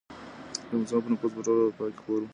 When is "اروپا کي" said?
1.63-1.97